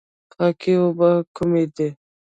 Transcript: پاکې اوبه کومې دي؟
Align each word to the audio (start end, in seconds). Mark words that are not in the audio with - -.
پاکې 0.31 0.73
اوبه 0.81 1.09
کومې 1.35 1.63
دي؟ 1.75 1.89